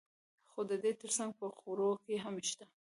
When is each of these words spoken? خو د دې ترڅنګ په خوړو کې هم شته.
خو 0.51 0.59
د 0.69 0.71
دې 0.83 0.91
ترڅنګ 0.99 1.31
په 1.39 1.45
خوړو 1.57 1.89
کې 2.03 2.15
هم 2.23 2.35
شته. 2.49 2.65